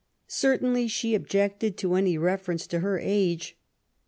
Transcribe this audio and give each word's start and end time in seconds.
Certainly 0.25 0.87
she 0.87 1.13
objected 1.13 1.77
to 1.77 1.93
any 1.93 2.17
reference 2.17 2.65
to 2.65 2.79
her 2.79 2.97
age. 2.97 3.55